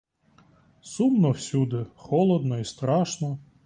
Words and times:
Сумно 0.81 1.31
всюди, 1.33 1.85
холодно 1.95 2.59
й 2.59 2.65
страшно. 2.65 3.39